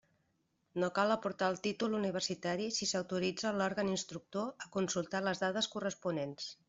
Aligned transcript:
No 0.83 0.87
cal 0.99 1.11
aportar 1.15 1.49
el 1.55 1.59
títol 1.67 1.97
universitari 1.97 2.65
si 2.77 2.89
s'autoritza 2.93 3.53
l'òrgan 3.59 3.93
instructor 3.97 4.49
a 4.67 4.71
consultar 4.79 5.23
les 5.29 5.45
dades 5.47 5.71
corresponents. 5.77 6.51